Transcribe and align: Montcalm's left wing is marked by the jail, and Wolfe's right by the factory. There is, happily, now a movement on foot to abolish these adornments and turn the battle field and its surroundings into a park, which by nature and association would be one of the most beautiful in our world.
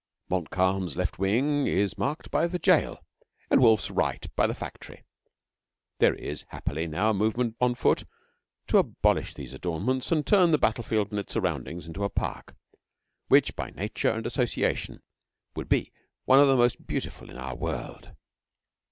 Montcalm's 0.29 0.97
left 0.97 1.19
wing 1.19 1.67
is 1.67 1.95
marked 1.95 2.31
by 2.31 2.47
the 2.47 2.57
jail, 2.57 3.03
and 3.51 3.61
Wolfe's 3.61 3.91
right 3.91 4.25
by 4.35 4.47
the 4.47 4.55
factory. 4.55 5.03
There 5.99 6.15
is, 6.15 6.43
happily, 6.47 6.87
now 6.87 7.11
a 7.11 7.13
movement 7.13 7.55
on 7.61 7.75
foot 7.75 8.05
to 8.65 8.79
abolish 8.79 9.35
these 9.35 9.53
adornments 9.53 10.11
and 10.11 10.25
turn 10.25 10.49
the 10.49 10.57
battle 10.57 10.83
field 10.83 11.11
and 11.11 11.19
its 11.19 11.33
surroundings 11.33 11.85
into 11.85 12.03
a 12.03 12.09
park, 12.09 12.55
which 13.27 13.55
by 13.55 13.69
nature 13.69 14.09
and 14.09 14.25
association 14.25 15.03
would 15.55 15.69
be 15.69 15.91
one 16.25 16.39
of 16.39 16.47
the 16.47 16.57
most 16.57 16.87
beautiful 16.87 17.29
in 17.29 17.37
our 17.37 17.53
world. 17.53 18.15